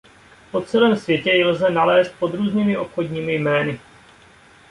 Po 0.51 0.61
celém 0.61 0.95
světě 0.97 1.29
jej 1.29 1.45
lze 1.45 1.69
nalézt 1.69 2.15
pod 2.19 2.33
různými 2.33 2.77
obchodními 2.77 3.35
jmény. 3.35 3.79